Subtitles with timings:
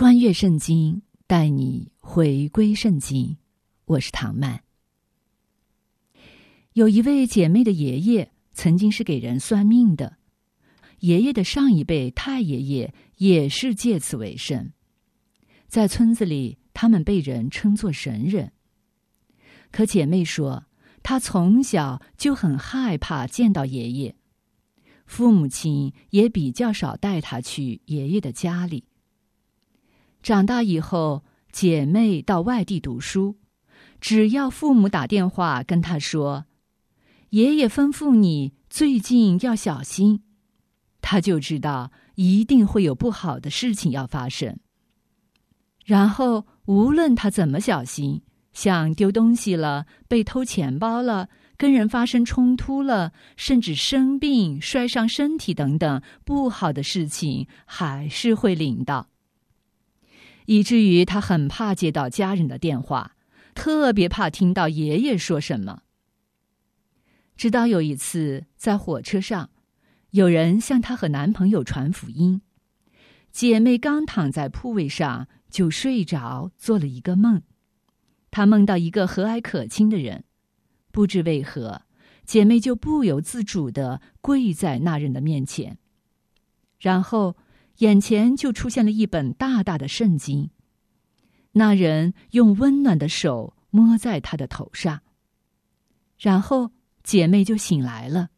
[0.00, 3.36] 穿越圣经，带你回归圣经。
[3.84, 4.64] 我是唐曼。
[6.72, 10.16] 有一位姐妹的爷爷曾经是给人算命的，
[11.00, 14.72] 爷爷的上一辈太爷爷也是借此为生，
[15.68, 18.52] 在村子里，他们被人称作神人。
[19.70, 20.64] 可姐妹说，
[21.02, 24.16] 她从小就很害怕见到爷爷，
[25.04, 28.84] 父母亲也比较少带她去爷爷的家里。
[30.22, 33.36] 长大以后，姐妹到外地读书，
[34.00, 36.44] 只要父母打电话跟她说
[37.30, 40.22] ：“爷爷吩咐你最近要小心”，
[41.00, 44.58] 她就知道一定会有不好的事情要发生。
[45.86, 59.08] 然后，无论她怎么小心，像丢东西了、被偷钱包了、跟人发生冲突了，甚至生病、摔伤身体等等不好的事情，还是会领到。
[60.50, 63.14] 以至于他很怕接到家人的电话，
[63.54, 65.82] 特别怕听到爷爷说什么。
[67.36, 69.50] 直到有一次在火车上，
[70.10, 72.42] 有人向她和男朋友传福音，
[73.30, 77.42] 姐妹刚躺在铺位上就睡着，做了一个梦。
[78.32, 80.24] 她梦到一个和蔼可亲的人，
[80.90, 81.82] 不知为何，
[82.24, 85.78] 姐妹就不由自主的跪在那人的面前，
[86.80, 87.36] 然后。
[87.80, 90.50] 眼前就出现了一本大大的圣经，
[91.52, 95.00] 那人用温暖的手摸在他的头上，
[96.18, 96.72] 然后
[97.02, 98.28] 姐妹就醒来了，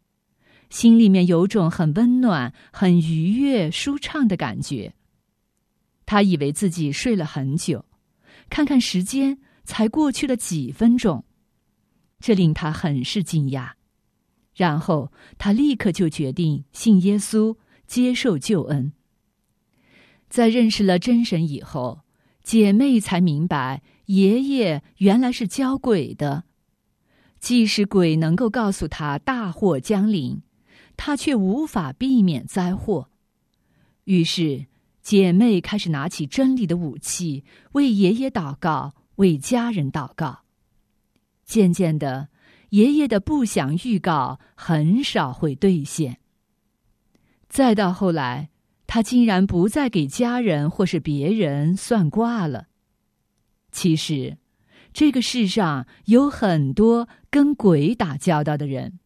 [0.70, 4.94] 心里面有种很温暖、很愉悦、舒畅的感觉。
[6.06, 7.84] 她以为自己睡了很久，
[8.48, 11.24] 看看时间，才过去了几分钟，
[12.20, 13.72] 这令她很是惊讶。
[14.54, 17.56] 然后她立刻就决定信耶稣，
[17.88, 18.92] 接受救恩。
[20.32, 22.00] 在认识了真神以后，
[22.42, 26.44] 姐妹才明白，爷爷原来是教鬼的。
[27.38, 30.40] 即使鬼能够告诉他大祸将临，
[30.96, 33.10] 他却无法避免灾祸。
[34.04, 34.68] 于是，
[35.02, 40.44] 姐妹开始拿起真理的武器，为爷爷祷告，为家人祷告。
[41.44, 42.30] 渐渐的，
[42.70, 46.20] 爷爷的不祥预告很少会兑现。
[47.50, 48.48] 再到后来。
[48.94, 52.66] 他竟然不再给家人或是别人算卦了。
[53.70, 54.36] 其实，
[54.92, 58.98] 这个世上有很多跟鬼打交道的人，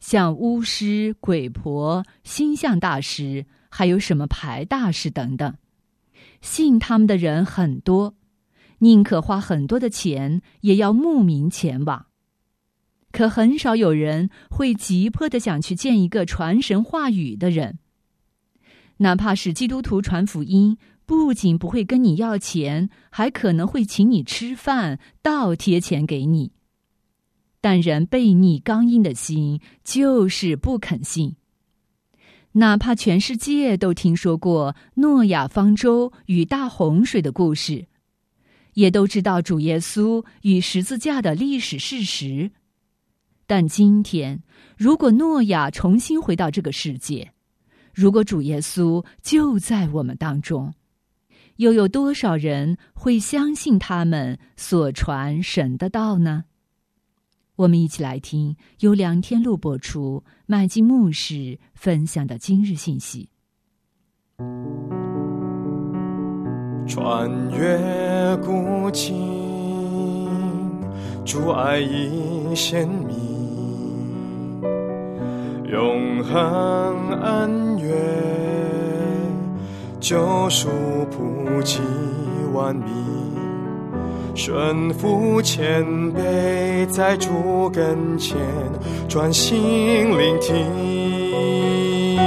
[0.00, 5.56] 像巫师、鬼婆、星象大师，还有什么牌大师等等，
[6.40, 8.14] 信他们的人很多，
[8.78, 12.06] 宁可花很多的钱，也要慕名前往。
[13.10, 17.78] 可很少有人会急迫的想去见一个传神话语的人。
[18.98, 26.52] 哪怕是基督徒传福音，不仅不会跟你要钱，还可能会请你吃饭，倒贴钱给你。
[27.60, 31.36] 但人悖逆刚硬的心，就是不肯信。
[32.52, 37.86] 哪怕全世界都听说过诺亚方舟与大洪水的故事，
[38.74, 42.50] 也都知道主耶稣与十字架的历史事实，
[43.46, 44.42] 但今天，
[44.76, 47.32] 如果诺亚重新回到这个世界，
[47.92, 50.74] 如果主耶稣就在我们当中，
[51.56, 56.44] 又有多少人会相信他们所传神的道呢？
[57.56, 63.28] 我们一起来听由梁天路播出麦基牧师分享的今日信息。
[66.88, 69.14] 穿越古今，
[71.24, 73.31] 主爱已显明。
[75.72, 77.96] 永恒恩怨，
[79.98, 80.68] 救赎
[81.10, 81.80] 普及
[82.52, 82.84] 万民，
[84.34, 85.82] 顺服谦
[86.12, 88.36] 卑，在主跟前
[89.08, 92.18] 专心聆听，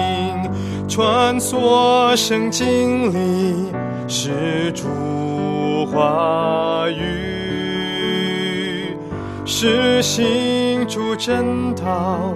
[0.90, 3.72] 穿梭圣经里
[4.08, 4.88] 是主
[5.94, 8.98] 话语，
[9.46, 12.34] 是行主真道。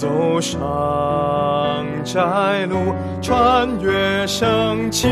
[0.00, 5.10] 走上窄路，穿越圣经。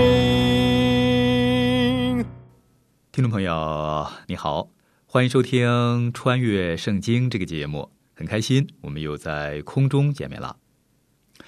[3.13, 4.71] 听众朋友，你好，
[5.05, 10.57] 欢迎收听《穿越圣经》这个节目，很开心我们又在空中见面了。《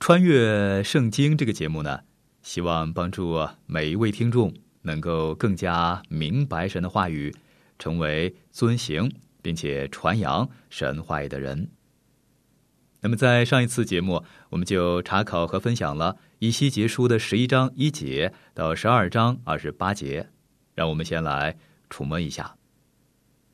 [0.00, 2.00] 穿越圣经》这个节目呢，
[2.42, 4.52] 希望帮助每一位听众
[4.82, 7.32] 能够更加明白神的话语，
[7.78, 9.08] 成为遵行
[9.40, 11.70] 并且传扬神话语的人。
[13.02, 20.28] 那么，在上一次节目，我们就查考和分享了以西结书的十一章一节到十二章二十八节。
[20.74, 21.56] 让我们先来
[21.90, 22.56] 触摸一下，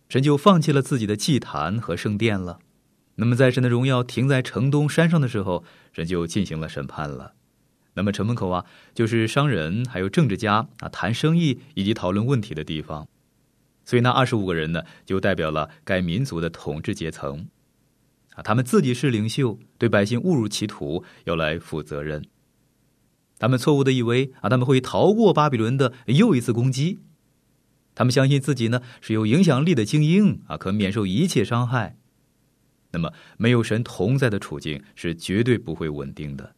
[0.08, 2.60] 神就放弃了自己的祭坛和圣殿了。
[3.16, 7.32] 那么，在神的荣耀停在城东山上的时候，神就进行了审判了。
[7.94, 8.64] 那么，城门口啊，
[8.94, 13.08] 就是商人还有政治家啊谈生意以及讨论问题的地方。
[13.84, 17.48] 所以，那二十五个人呢，就代表了该民族的统治阶层。
[18.36, 22.22] 啊，他们自己是领袖，对百姓误入歧途，要来负责任。
[23.38, 27.00] 他们错误的以为啊，他们会逃过巴比伦的又一次攻击。
[27.94, 31.96] 他们相信自己呢是有影响力的精英啊，可免受一切伤害。
[32.92, 36.54] 那么，没有神同在的处境是绝对不会稳定的。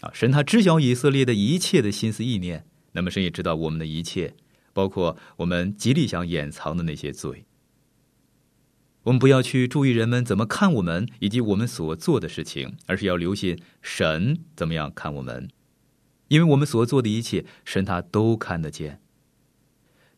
[0.00, 4.34] 啊，神他知晓以色列的一切的心思意念，那么神也知道我们的一切，
[4.72, 7.44] 包括我们极力想掩藏的那些罪。
[9.04, 15.48] 我们不要去注意人们怎么看我们以及我们所做的事情，而是要留心神怎么样看我们，
[16.28, 19.00] 因为我们所做的一切，神他都看得见。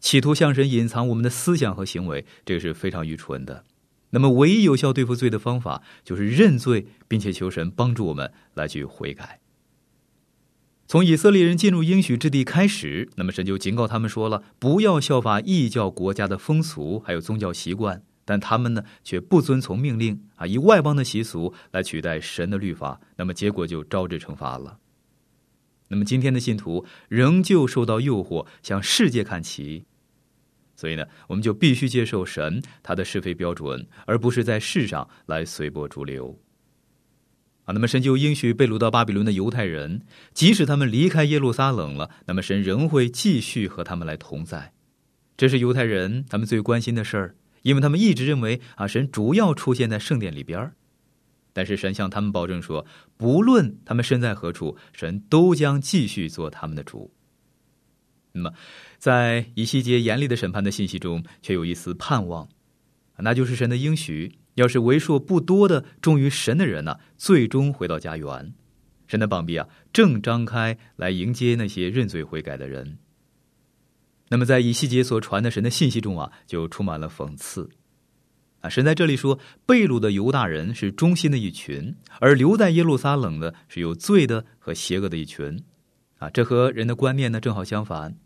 [0.00, 3.64] 企图向神隐藏我们的思想和行为，这个是非常愚蠢的。
[4.12, 9.40] 那么，唯一有效对付罪的方法，就是认罪，并且求神帮助我们来去悔改。
[10.88, 18.02] 从以色列人进入应许之地开始，那么神就警告他们说了：不要效法异教国家的风俗，还有宗教习惯。
[18.30, 24.78] 但他们呢，却不遵从命令啊，以外邦的习俗来取代神的律法，那么结果就招致惩罚了。
[25.88, 29.84] 那么今天的信徒仍旧受到诱惑，向世界看齐，
[30.76, 36.38] 所以呢，我们就必须接受神他的是非标准，而不是在世上来随波逐流。
[37.64, 44.72] 啊，那么神就应许被掳到巴比伦的犹太人，即使他们离开耶路撒冷了，那么神仍会继续和他们来同在。
[45.36, 47.34] 这是犹太人他们最关心的事儿。
[47.62, 50.72] 因为他们一直认为啊，神主要出现在圣殿里边
[51.52, 52.86] 但是神向他们保证说，
[53.16, 57.12] 不论他们身在何处，神都将继续做他们的主。
[58.32, 58.52] 那么，
[58.98, 62.48] 在以西结严厉的审判的信息中，却有一丝盼望，
[63.18, 68.54] 那就是神的应许：要是为数不多的忠于神的人呢，最终回到家园，
[69.08, 72.98] 神的膀臂啊，正张开来迎接那些认罪悔改的人。
[74.30, 77.68] 那么，在以西结所传的神的信息中啊，就充满了讽刺。
[78.60, 85.62] 啊，神在这里说，被掳的犹大人是忠心的一群，而留在耶路撒冷的是有罪的和邪恶的一群。
[86.18, 88.16] 啊，这和人的观念呢正好相反。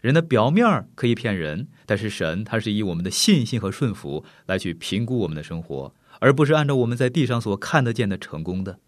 [0.00, 8.78] 人的表面可以骗人，但是神他是以我们的信心和顺服来去评估我们的生活，而不是按照我们在地上所看得见的成功的。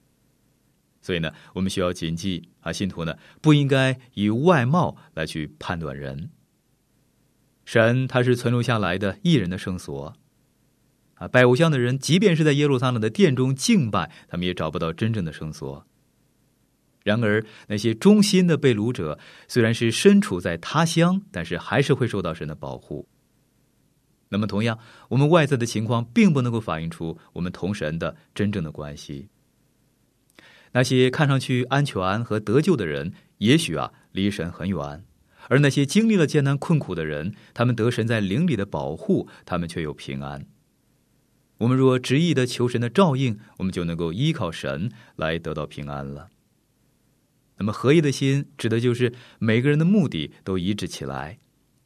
[1.02, 6.30] 所以呢，我们需要谨记啊，信徒呢不应该以外貌来去判断人。
[7.64, 10.14] 神他是存留下来的艺人的圣所，
[11.14, 15.86] 啊，拜偶像的人，即便是在耶路撒冷的殿中敬拜，他们也找不到真正的圣所。
[17.04, 23.08] 然而，那些忠心的被掳者，虽然是身处在他乡，但是还是会受到神的保护。
[24.28, 24.78] 那么，同样，
[25.08, 29.28] 我们外在的情况并不能够反映出我们同神的真正的关系。
[30.72, 35.04] 那些看上去安全和得救的人，也许啊，离神很远。
[35.48, 40.46] 而那些经历了艰难困苦的人，他们得神在灵里的保护，他们却有平安。
[41.58, 46.28] 我们若执意的求神的照应，我们就能够依靠神来得到平安了。
[47.58, 51.38] 那么合一的心，指的就是每个人的目的都一致起来。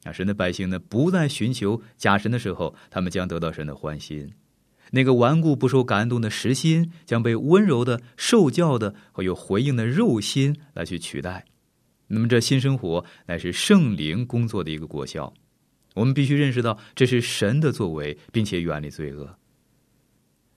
[0.04, 4.32] 啊，神的百姓呢，不再寻求假神的时候，他们将得到神的欢心。
[4.92, 11.44] 那个顽固不受感动的实心，将被温柔的受教的和有回应的肉心来去取代。
[12.08, 15.34] 那么，这新生活乃是圣灵工作的一个果效。
[15.94, 19.38] 我们必须认识到，这是神的作为，并且远离罪恶。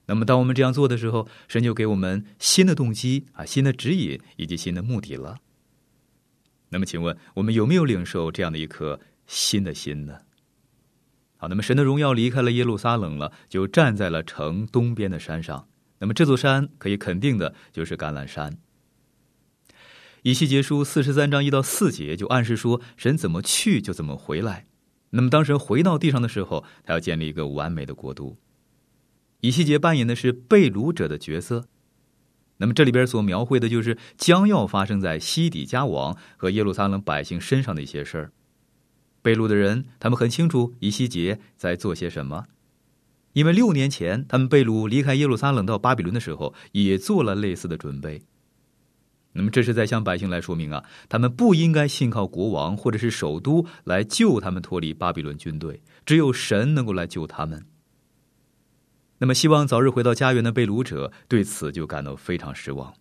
[0.06, 5.38] 那么，当我们这样做的时候，神就给我们新的动机啊、新的指引以及新的目的了。
[6.68, 10.18] 那么，请问我们有没有领受这样的一颗新的心呢？
[11.36, 15.66] 好，那么神的荣耀离开了耶路撒冷了，就站在了城东边的山上。
[15.98, 18.58] 那么，这座山可以肯定的就是橄榄山。
[20.22, 24.66] 以西结书四十三章一到四节就暗示说，神怎么去就怎么回来。
[25.10, 28.36] 那么当神回到地上的时候，他要建立一个完美的国度。
[29.40, 31.64] 以西结扮演的是被掳者的角色。
[32.58, 38.32] 那么这里边所描绘的就是将要发生在西底家王和耶路撒冷百姓身上的一些事儿。
[39.22, 42.44] 被掳的人，他们很清楚以西结在做些什么，
[43.32, 48.22] 因为六年前他们被掳离开耶路撒冷到巴比伦的时候，也做了类似的准备。
[49.32, 57.64] 那么这是在向百姓来说明啊，他们不应该信靠国王或者是首都来救他们脱离巴比伦军队，只有神能够来救他们。
[59.18, 62.94] 那么，希望早日回到家园的被掳者对此就感到非常失望。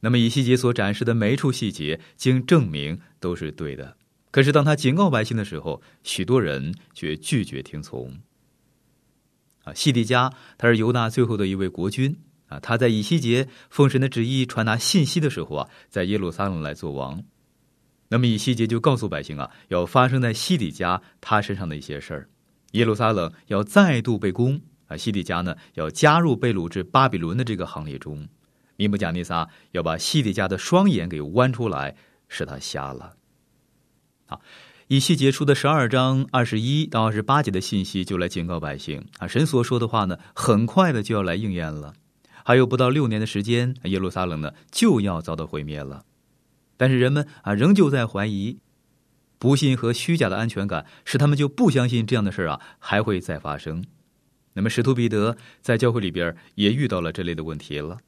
[0.00, 3.96] 那么，以西结所展示的每一处细节，经证明都是对的。
[4.30, 8.20] 可是，当他警告百姓的时候，许多人却拒绝听从。
[9.64, 12.16] 啊，西底家他是犹大最后的一位国君
[12.50, 17.24] 啊，他在以西结奉神的旨意传达信息的时候啊，在耶路撒冷来做王。
[18.08, 22.28] 那么，以西结就告诉百姓啊，要发生在西底家他身上的一些事儿，
[22.72, 24.60] 耶路撒冷要再度被攻。
[24.88, 28.26] 啊，西底家呢要加入被掳至巴比伦的这个行列中，
[28.74, 31.94] 尼布贾尼撒要把西底家的双眼给剜出来，
[32.26, 33.12] 使他瞎了。
[34.26, 34.40] 好，
[34.88, 41.94] 以西结书的十二章二十一到二十八节的信息就来警告百姓啊，神所说的话呢，很快的就要来应验了，
[42.44, 46.04] 还有不到六年的时间，耶路撒冷呢就要遭到毁灭了。
[46.76, 48.58] 但是人们啊仍旧在怀疑，
[49.38, 53.84] 不信和虚假的安全感使他们就不相信这样的事啊还会再发生。
[54.54, 57.98] 那么，使徒彼得在教会里边也遇到了这类的问题了，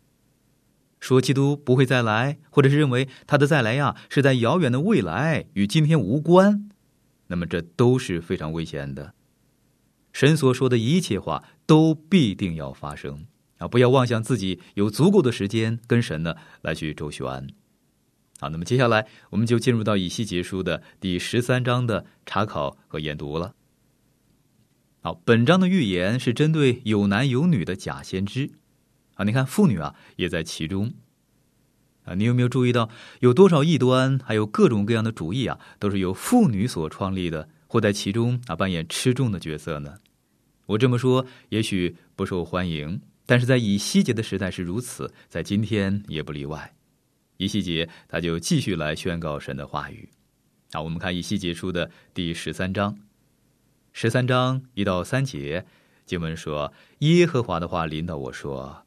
[0.98, 6.68] 说基督不会再来，或者是认为他的再来呀是在遥远的未来，与今天无关。
[7.28, 9.14] 那么，这都是非常危险的。
[10.12, 13.24] 神所说的一切话都必定要发生
[13.62, 13.68] 啊！
[13.68, 17.24] 不要妄想自己有足够的时间跟神呢来去周旋。
[18.40, 23.54] 好，那么接下来我们就进入到以西结书的第十三章的查考和研读了。
[25.00, 28.50] 好，本章的预言是针对有男有女的假先知，
[29.14, 30.92] 啊，你看妇女啊也在其中，
[32.04, 32.90] 啊，你有没有注意到
[33.20, 39.94] 有多少异端，还有各种各样的主义啊，都是由妇女所创立的，或在其中啊扮演吃重的角色呢？
[40.66, 43.00] 我这么说也许不受欢迎，
[43.32, 46.70] 但是在以西结的时代是如此，在今天也不例外。
[47.38, 50.06] 以西结他就继续来宣告神的话语。
[50.74, 52.94] 好，我们看以西结书的第十三章。
[53.94, 55.64] 十三章一到三节，
[56.04, 58.84] 经文说：“耶和华的话临到我说，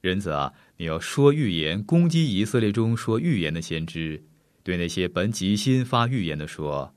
[0.00, 4.24] 人子啊，你要说预言，攻击以色列中说预言的先知，
[4.62, 6.94] 对那些本己心发预言的说，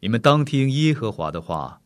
[0.00, 1.82] 你们当听耶和华的话。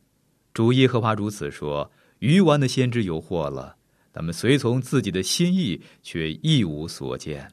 [0.53, 3.75] 主耶和华如此说：愚顽的先知有祸了，
[4.15, 7.51] 他们随从自己的心意，却一无所见。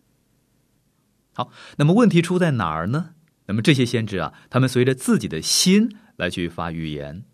[1.34, 3.10] 好，那么问题出在哪儿呢？
[3.46, 7.24] 那么这些先知啊，他们随着自己的心来去发预言。”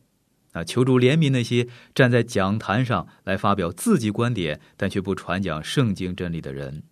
[0.52, 0.64] 啊！
[0.64, 6.82] 求助怜悯那些站在讲坛上来发表自己观点，但却不传讲圣经真理的人。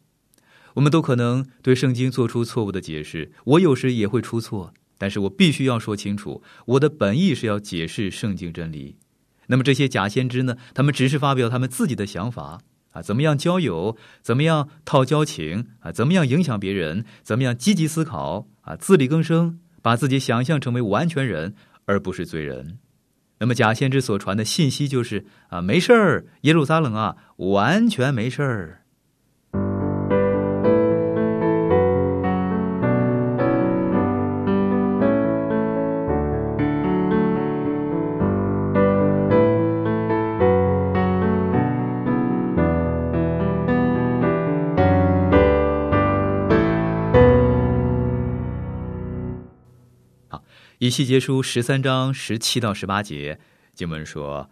[0.75, 8.97] 我们都可能对圣经做出错误的解释，我有时也会出错，但是我必须要说清楚，我的本意是要解释圣经真理。
[9.47, 10.57] 那么这些假先知呢？
[10.75, 12.61] 他们只是发表他们自己的想法
[12.93, 22.79] 啊，怎么样交友，怎么样套交情啊，怎么样影响别人，怎么样积极思考啊，自力更生，把自己想象成为完全人，而不是罪人。
[23.39, 28.86] 那么假先知所传的信息就是啊，没事儿，耶路撒冷啊，完全没事儿。
[50.79, 53.41] 以西结书十三章十七到十八节
[53.73, 54.51] 经文说：“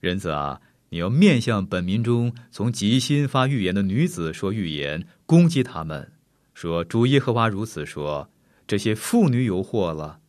[0.00, 6.10] 人子啊，你要面向本民中从极心发预言的女子说预言，攻击他们，
[6.54, 8.30] 说主耶和华如此说：
[8.66, 10.20] 这些妇女有祸了，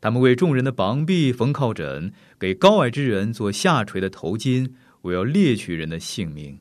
[0.00, 4.72] 他们为众人的膀臂缝靠枕，给高矮之人做下垂的头巾。
[5.02, 6.60] 我要猎取人的性命。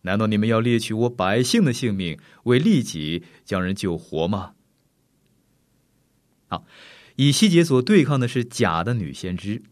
[0.00, 4.54] 难道你们要猎取我百姓的性命，为利己将人救活吗？”
[6.48, 6.64] 好。
[7.16, 9.62] 以西结所对抗的是假的女先知，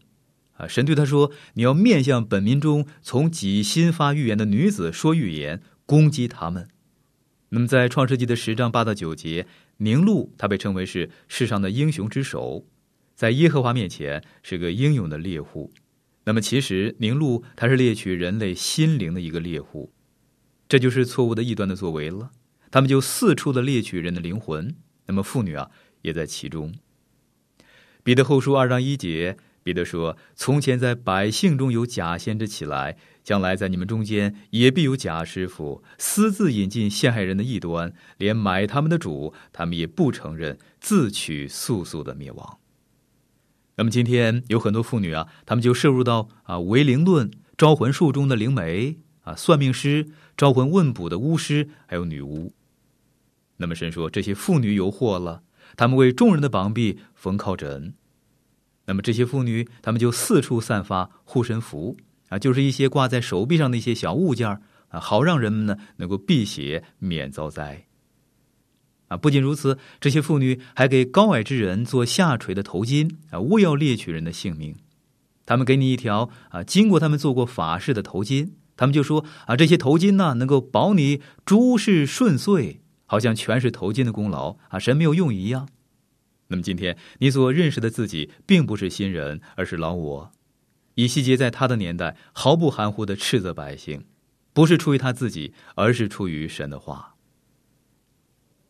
[0.53, 6.67] 啊，神对他说：“你要面向本民中从己心发预言的女子说预言，攻击他们。”
[7.49, 9.45] 那么，在创世纪的十章八到九节，
[9.77, 12.65] 宁禄他被称为是世上的英雄之首，
[13.13, 15.71] 在耶和华面前是个英勇的猎户。
[16.25, 19.91] 那么，其实宁禄他是猎取人类心灵的一个猎户，
[20.69, 22.31] 这就是错误的异端的作为了。
[22.71, 25.69] 他们就四处的猎取人的灵魂，那么妇女啊
[26.01, 26.73] 也在其中。
[28.03, 42.57] 彼得后书二章一节彼得说：“从前在百姓中有假先知起来，将来在你们中间也必有假师傅，私自引进陷害人的异端，连买他们的主，他们也不承认，自取速速的灭亡。”
[43.77, 52.53] 那么今天有很多妇女啊，她们就摄入到啊唯灵论、招魂术中的灵媒啊、算命师、招魂问卜的巫师，还有女巫。
[53.55, 55.43] 那么神说，这些妇女有祸了，
[55.75, 57.93] 他们为众人的膀臂缝靠枕。
[58.85, 61.95] 那么这些妇女，她们就四处散发护身符
[62.29, 64.49] 啊，就是一些挂在手臂上的一些小物件
[64.89, 67.85] 啊，好让人们呢能够避邪免遭灾。
[69.07, 74.75] 啊，不仅如此，这些妇女还给高矮之人做下垂的头巾啊，务要猎取人的性命。
[75.45, 82.81] 他们给你一条啊，经过他们做过法事的头巾，他们就说啊，这些头巾呢能够保你诸事顺遂，
[83.13, 85.69] 好像全是头巾的功劳啊，神没有用一样。
[86.47, 90.31] 那么今天你所认识的自己，并不是新人，而是老我。
[90.95, 94.05] 以西结在他的年代毫不含糊的斥责百姓，
[94.51, 97.13] 不是出于他自己，而是出于神的话。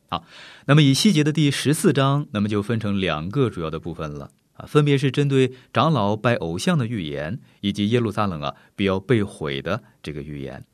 [0.09, 0.25] 好，
[0.65, 10.65] 那么以西结的第十四章，那么就分成两个主要的部分了啊，分别是针对长老拜偶像的预言，以及耶路撒冷啊必要被毁的这个预言。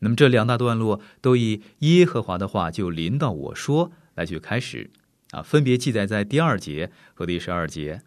[0.00, 4.90] 那么这两大段落都以耶和华的话就临到我说来去开始。
[5.30, 8.00] 啊，分别记载在第二节和第十二节。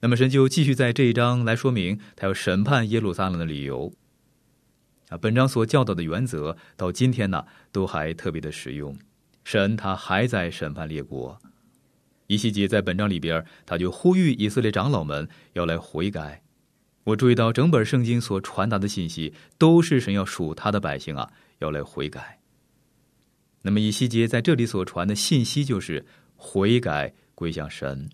[0.00, 3.92] 那么神就继续在这一章来说明他要审判耶路撒冷的理由。
[5.08, 8.96] 啊，本章所教导的原则到今天呢都还特别的实用。
[9.44, 11.38] 神他还在审判列国。
[12.28, 16.42] 以西结在本章里边，他就呼吁以色列长老们要来悔改。
[17.06, 22.38] 我注意到整本圣经所传达的信息都是神要属他的百姓啊要来悔改。
[23.62, 26.06] 那么以西结在这里所传的信息就是。
[26.38, 28.10] 悔改归向神。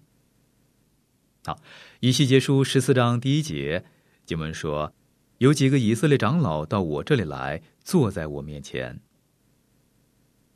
[1.44, 1.58] 好，
[1.98, 3.84] 以西结书十四章第一节
[4.24, 4.94] 经文说
[5.38, 9.00] ：“有几个以色列长老到我这里来，坐在我面前。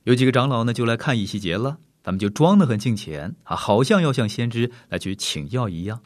[0.04, 1.78] 有几个长老呢，就来看以西结了。
[2.04, 6.00] 他们就装的很敬虔啊，好像要向先知来去请教一样。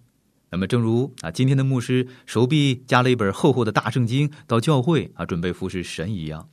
[0.51, 6.49] 那么，正如啊，今天的牧师手臂加了一本厚厚的大圣经到教会啊，准备服侍神一样。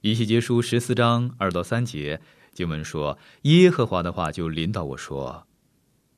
[0.00, 2.20] 以西结书十四章二到三节。”
[2.54, 5.46] 经文说：“耶和华的话就临到我说，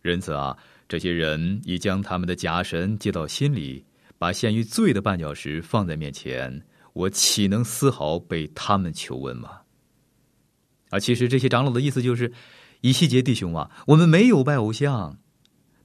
[0.02, 3.84] 人子啊，这些人已将他们的假神接到心里，
[4.18, 9.60] 把陷于罪的绊脚石放在面前，我岂能丝毫被他们求问吗？”
[10.90, 12.32] 啊，其实这些长老的意思就是：
[12.80, 15.18] 以西结弟兄啊，我们没有拜偶像，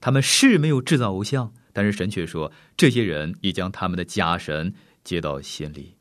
[0.00, 5.96] 他们是没有制造偶像，但是神却说，这些人已将他们的假神接到心里。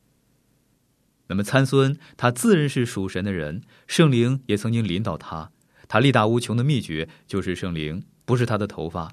[1.28, 5.52] 那么参孙他自认是属神的人，圣灵也曾经领导他。
[5.88, 9.12] 他力大无穷的秘诀就是圣灵，不是他的头发。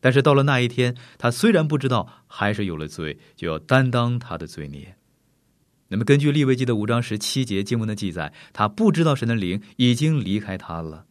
[0.00, 4.96] 但是到了那一天，他虽然不知道，还是有了罪，就要担当他的罪孽。
[5.88, 11.04] 那么根据利未记的五章十七节经文的记载，他不知道神的灵已经离开他了。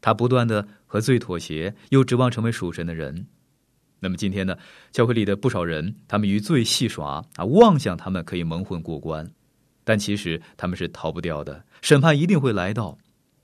[0.00, 3.26] 他不断的和罪妥协，又指望成为属神的人。
[3.98, 4.56] 那么今天呢，
[4.92, 9.30] 教会里的不少人，他们与罪戏耍啊，妄想他们可以蒙混过关。
[9.84, 12.98] 但其实他们是逃不掉的，审判一定会来到。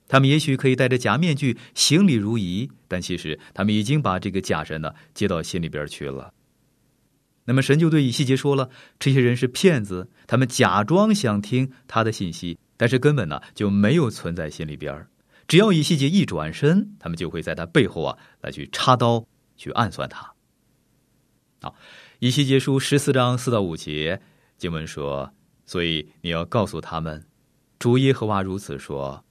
[0.09, 6.35] 他们也许可以戴着假面具行礼如仪，但其实他们已经把这个假神呢接到心里边去了。
[7.45, 15.07] 那么神就对以西结说了：这些人是骗子，他们假装想听他的信息，但是根本呢就没有存在心里边。
[15.49, 19.25] 只要以西结一转身，他们就会在他背后啊来去插刀
[19.57, 20.33] 去暗算他。
[21.61, 21.75] 好，
[22.19, 24.21] 以西结书十四章四到五节
[24.59, 25.33] 经文说。
[25.65, 27.25] 所以你要告诉他们，
[27.79, 29.25] 主耶和华如此说：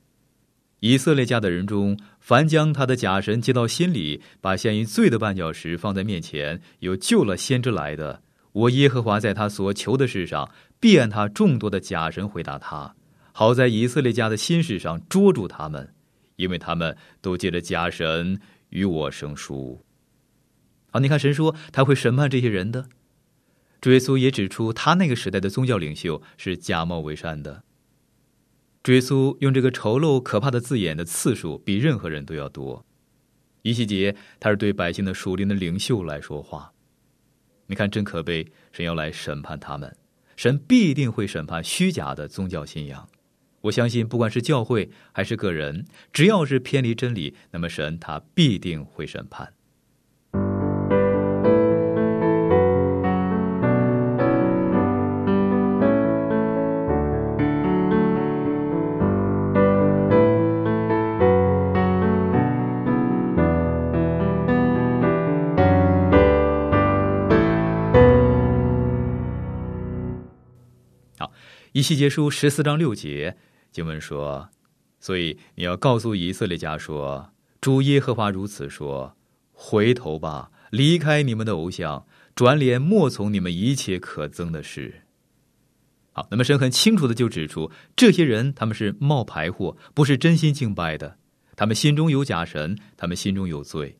[0.79, 12.95] 以色列家的人中，凡将他的假神接到心里，把陷于罪的绊脚石放在面前，有救了先知来的，我耶和华在他所求的事上，必按他众多的假神回答他，
[13.33, 15.93] 好在以色列家的心事上捉住他们，
[16.41, 19.85] 因为他们都借着假神与我生疏。
[20.89, 22.89] 好，你看神说他会审判这些人的。
[23.79, 27.63] 主耶稣也指出，他那个时代的宗教领袖是假冒伪善的。
[28.83, 32.85] 主耶稣用这个丑陋可怕的字眼的次数比任何人都要多。
[33.61, 36.73] 一细节，他是对百姓的属灵的领袖来说话。
[37.67, 38.51] 你看，真可悲！
[38.71, 39.95] 神要来审判他们，
[40.35, 43.07] 神必定会审判虚假的宗教信仰。
[43.61, 49.53] 我相信不管是教会还是个人，只要是偏离真理，那么神他必定会审判。
[71.19, 71.31] 好，
[71.73, 73.37] 一系结书十四章六节。
[73.71, 74.49] 经文说
[74.99, 77.31] ：“所以你要告诉以色列家说，
[77.61, 79.15] 主耶和华如此说：
[79.53, 82.05] 回头吧，离开你们的偶像，
[82.35, 85.03] 转脸莫从你们一切可憎的事。”
[86.13, 91.17] 好，那么神很清楚的就指出，这些人他们是冒牌货，不是真心敬拜的，
[91.55, 93.97] 他们心中有假神，他们心中有罪。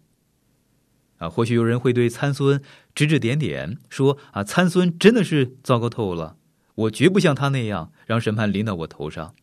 [1.20, 2.62] 啊，或许有人会对参孙
[2.94, 6.36] 指指点点，说啊，参孙真的是糟糕透了，
[6.76, 9.34] 我绝不像他那样让审判临到我头上。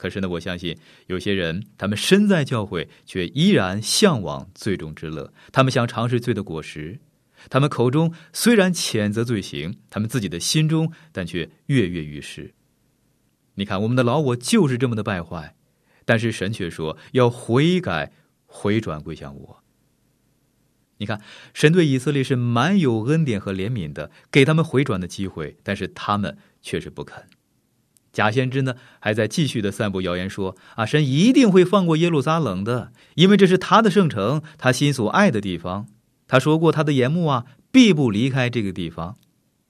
[0.00, 6.98] 可是呢，我相信有些人，他们身在教会，却依然向往最终之乐，他们想尝试罪的果实。
[7.50, 12.54] 他们口中虽然谴责罪行，他们自己的心中但却跃跃欲试。
[13.56, 15.54] 你看，我们的老我就是这么的败坏，
[16.06, 18.10] 但是神却说要悔改、
[18.46, 19.62] 回转归向我。
[20.96, 21.20] 你看，
[21.52, 27.22] 神对以色列是满有恩典和怜悯的，给他们回转的机会，但是他们却是不肯。
[28.12, 35.86] 假先知呢，还在继续的散布谣言说啊，神一定会放过耶路撒冷的，因为这是他的圣城，他心所爱的地方。
[36.26, 39.16] 他说过，他的眼目啊，必不离开这个地方。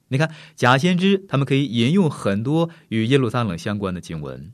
[0.09, 4.53] 你看，假先知他们可以引用很多与耶路撒冷相关的经文。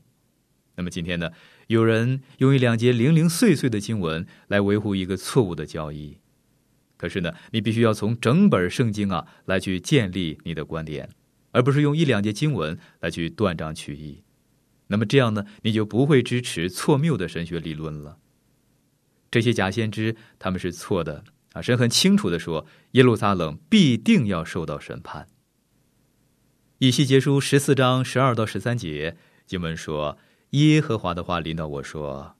[0.75, 1.31] 那么今天呢，
[1.67, 6.17] 有人用一两节零零碎碎的经文来维护一个错误的教义。
[6.97, 11.09] 可是呢，你必须要从整本圣经啊来去建立你的观点，
[11.51, 14.23] 而不是用一两节经文来去断章取义。
[14.87, 18.17] 那么这样呢，你就不会支持错谬的神学理论了。
[19.29, 21.61] 这些假先知他们是错的啊。
[21.61, 25.27] 神很清楚的说，耶路撒冷必定要受到审判。
[26.77, 30.17] 以西结书十四章十二到十三节经文说
[30.51, 32.35] ：“耶和华的话临到我说，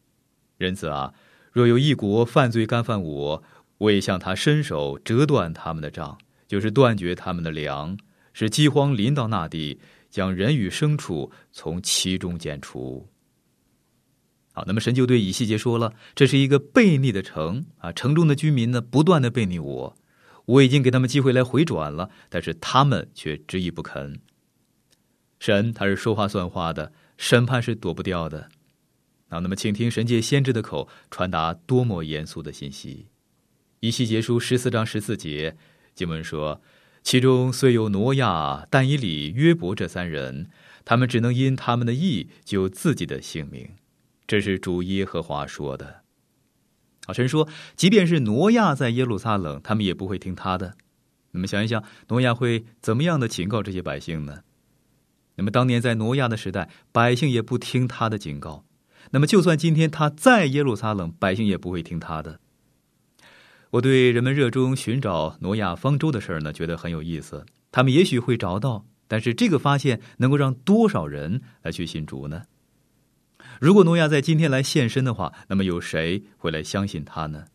[0.58, 1.14] 人子啊，
[1.52, 3.44] 若有一国犯罪干犯我，
[3.80, 6.18] 我也向他伸手折断他们的杖，
[6.48, 7.98] 就是断绝他们的粮，
[8.38, 9.80] 使饥荒临到那地，
[10.12, 13.10] 将人与牲畜从其中剪除。”
[14.54, 19.98] 好，那么神就对以西结说了：“这是一个悖逆的城啊，城中的居民呢，不断的悖逆我，
[20.46, 24.20] 我已经给他们机会来回转了，但是他们却执意不肯。
[25.40, 28.50] 神他是说话算话的，审判是躲不掉的。
[29.30, 33.08] 啊，那么请听神界先知的口传达多么严肃的信息。
[33.80, 35.58] 以西结书十四章十四节
[35.96, 36.62] 经文说：
[37.08, 40.50] 其中虽有挪亚、但以理、约伯这三人，
[40.84, 43.66] 他们只能因他们的义救自己的性命。”
[44.28, 46.02] 这是主耶和华说的。
[47.06, 50.76] 好，神说，即便是挪亚在耶路撒冷，他们也不会听他的。
[51.32, 54.40] 那么想一想，挪亚会怎么样的警告这些百姓呢？
[55.36, 58.66] 那么当年在挪亚的时代，百姓也不听他的警告。
[59.12, 62.42] 那么就算今天他在耶路撒冷，百姓也不会听他的。
[63.72, 67.46] 我对人们热衷寻找挪亚方舟的事儿呢，觉得很有意思。
[67.72, 72.44] 他们也许会找到，但是这个发现能够让多少人来去信主呢？
[73.60, 77.46] 如果挪亚在今天来现身的话，那么有谁会来相信他呢？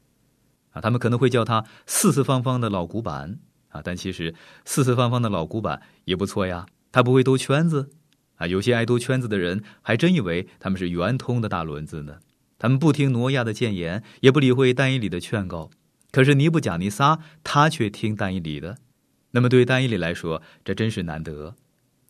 [0.72, 6.66] 啊，他们可能会叫他四四方方的老古板啊，但其实四四方方的老古板也不错呀。
[6.90, 7.90] 他不会兜圈子
[8.36, 12.18] 啊，有些爱兜圈子的人还真以为他们是圆通的大轮子呢。
[12.58, 15.70] 他们不听挪亚的谏言，也不理会但以理的劝告，
[16.12, 18.78] 可是尼布贾尼撒他却听但以理的。
[19.32, 21.56] 那么对但以理来说，这真是难得。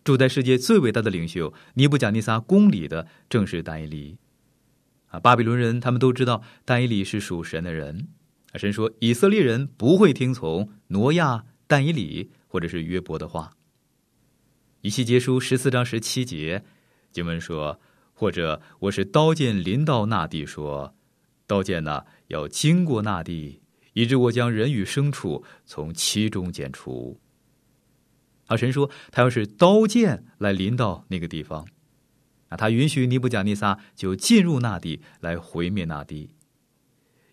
[0.05, 4.19] 住在世界最伟大的领袖尼布贾尼撒宫里的正是但以理，
[5.07, 8.09] 啊，巴比伦人他们都知道但以理是属神的人，
[8.51, 13.53] 啊，神说以色列人不会听从挪亚、但以理或者是约伯的话。
[14.81, 16.65] 以西结书十四章十七节
[17.13, 17.81] 经文说，
[18.13, 20.93] 或者我是刀剑临到那地，说
[21.47, 23.62] 刀剑呢要经过那地，
[23.93, 27.19] 以致我将人与牲畜从其中剪除。
[28.47, 31.67] 而，神说他要是刀剑来临到那个地方，
[32.49, 36.35] 啊，他允许尼布甲尼撒就进入那地来毁灭那地。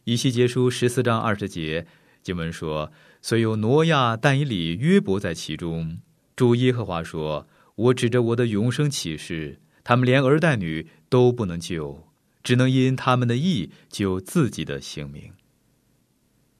[0.05, 1.85] 以西结书十四章二十节
[2.23, 2.91] 经文说
[3.21, 5.99] ：“虽有挪亚、但以理、约伯在其中，
[6.35, 12.07] 主耶和华说：我指着我的永生启示，他们连儿带女都不能救，
[12.43, 15.33] 只能因他们的义救自己的性命。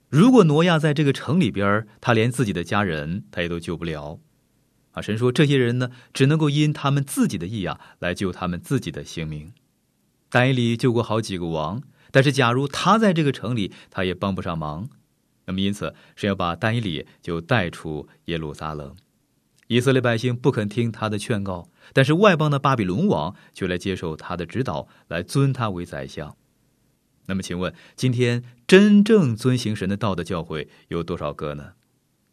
[0.10, 4.20] 如果挪亚在这个城里边，他连自己的家人他也都救不了。”
[4.94, 9.54] 啊，神说这些人呢，只能够因他们自己的意啊，来救他们自己的性命。
[10.32, 14.90] 但以理救过好几个王，但是假如他在这个城里，他也帮不上忙。
[15.46, 18.96] 那么因此，神要把但以理就带出耶路撒冷。
[19.68, 26.36] 以色列百姓不肯听他的劝告，但是外邦的巴比伦王却来接受他的指导，来尊他为宰相。
[27.30, 31.74] 那么请问，今天真正遵行神的道的教会有多少个呢？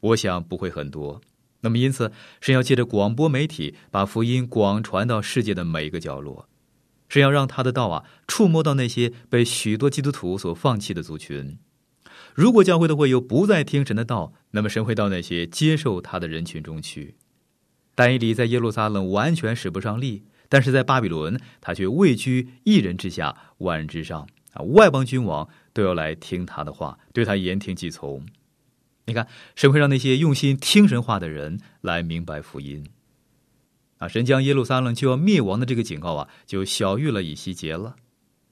[0.00, 1.20] 我想不会很多。
[1.60, 6.48] 那么，因此，神要借着广播媒体，把福音广传到世界的每一个角落，
[7.10, 11.58] 神要让他的道啊，触摸到那些被许多基督徒所放弃的族群。
[12.34, 17.16] 如果教会的会友不再听神的道，那么神会到那些接受他的人群中去。
[17.94, 24.62] 但以理在耶路撒冷完全使不上力，但是在巴比伦，他却位居一人之下，万人之上啊！
[24.64, 28.24] 外邦君王都要来听他的话，对他言听计从。
[29.04, 32.84] 你看，神会让那些用心听神话的人来明白福音。
[33.98, 37.96] 啊，神将耶路撒冷就要灭亡的这个警告啊，就小于了以西结了。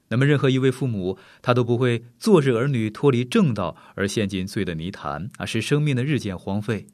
[0.08, 6.86] 那么，任何一位父母，他都不会坐视儿女脱离正道而陷进罪的泥潭啊，使生命的日渐荒废。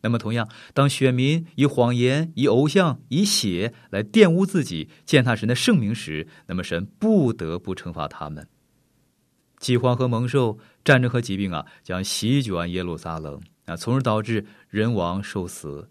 [0.00, 8.48] 那么，同样，当选民以谎言、以偶像、以血来玷污自己、践踏神的圣名时，那么神不得不惩罚他们。
[9.58, 15.88] 饥荒和猛兽、战争和疾病啊，将席卷耶路撒冷啊，从而导致人亡受死。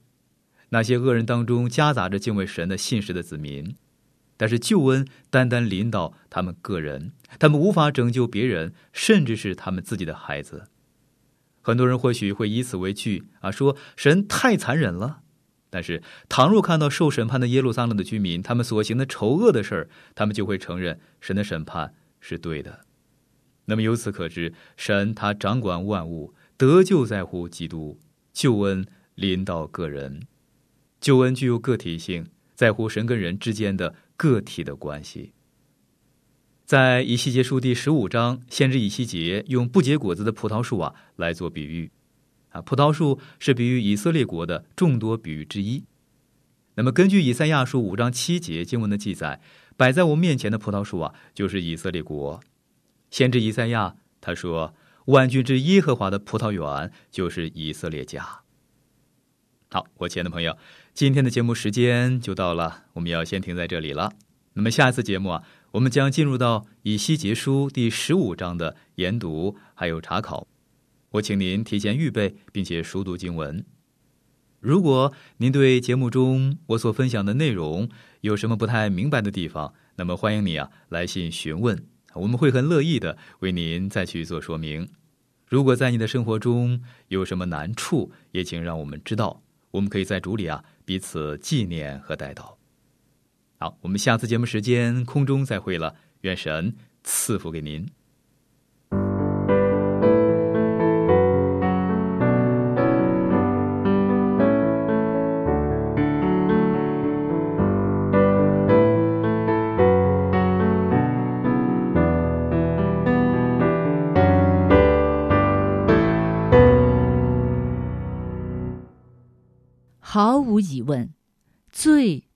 [0.69, 3.75] 那些恶人当中夹杂着敬畏神的信实的子民，
[4.37, 10.65] 但是救恩单单临到他们个人，他们无法拯救别人，甚至是他们自己的孩子。
[11.61, 15.21] 很多人或许会以此为据啊，说神太残忍了。
[15.69, 22.81] 但是，倘若看到受审判的耶路撒冷的居民，他们所行的丑恶的事儿，他们就会承认神的审判是对的。
[23.65, 27.97] 那么由此可知，神他掌管万物，得救在乎基督，
[28.33, 30.27] 救恩临到个人，
[30.99, 35.31] 救恩具有个体性，在乎神跟人之间的个体的关系。
[36.65, 41.91] 在以西结书第十五章，先知以西结用不结果子的葡萄树啊来做比喻，
[42.49, 45.83] 啊，葡萄树是比喻以色列国的众多比喻之一。
[46.75, 49.41] 那么根据以赛亚书五章七节经文的记载，
[49.77, 52.41] 摆在我面前的葡萄树啊，就是以色列国。
[53.13, 54.73] 先知以赛亚他说
[55.05, 58.41] ：“万军之耶和华的葡萄园就是以色列家。”
[59.69, 60.57] 好，我亲爱的朋友，
[60.95, 64.13] 今天的节目时间就到了，我们要先停在这里了。
[64.53, 70.47] 那么下一次节目啊，我们将进入到以西结书第十五章的研读还有查考。
[71.11, 73.63] 我请您提前预备，并且熟读经文。
[74.59, 77.87] 如果您对节目中我所分享的内容
[78.21, 81.85] 有什么不太明白的地方，那么欢迎你啊来信询问。
[82.15, 84.87] 我们会很乐意的为您再去做说明。
[85.47, 92.57] 如果在你的生活中有什么难处，也请让我们知道，我们可以在主里啊彼此纪念和带到。
[93.59, 97.87] 好，我们下次节目时间空中再会了，愿神赐福给您。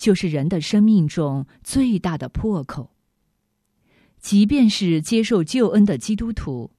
[0.08, 2.91] 就是人的生命中最大的破口。
[4.22, 6.72] 即便是接受救恩的基督徒，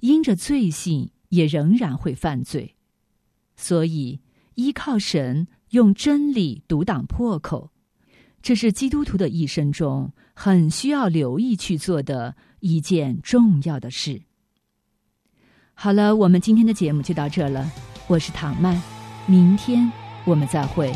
[0.00, 2.74] 因着罪性也仍然会犯罪。
[3.54, 4.18] 所以，
[4.56, 7.70] 依靠神用真理堵挡破口，
[8.42, 14.22] 这是基督徒的一生中很需要留意去做的一件重要的事。
[15.74, 17.70] 好了，我们今天的节目就到这了。
[18.08, 18.82] 我是唐曼，
[19.28, 19.88] 明天。
[20.24, 20.92] 我们再会。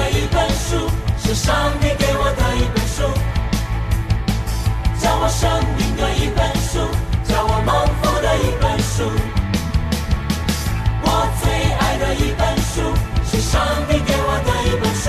[0.00, 0.88] 的一本书，
[1.22, 3.02] 是上帝给我的一本书，
[4.98, 6.88] 叫我生命的一本书，
[7.28, 9.04] 叫我蒙福的一本书。
[11.02, 11.06] 我
[11.42, 11.44] 最
[11.80, 12.80] 爱的一本书，
[13.30, 15.06] 是上帝给我的一本书，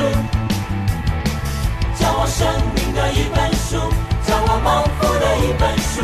[1.98, 2.40] 叫我生
[2.76, 3.80] 命的一本书，
[4.28, 4.68] 叫我蒙
[5.00, 5.96] 福的一本书。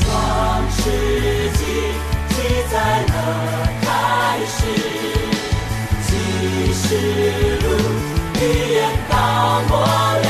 [0.00, 0.06] 创
[0.70, 0.80] 世
[1.58, 1.60] 纪
[2.30, 2.36] 记
[2.70, 3.16] 载了。
[3.82, 3.86] 开
[4.46, 4.60] 始，
[6.88, 7.68] 之路，
[8.40, 9.14] 一眼到
[9.68, 10.27] 过了。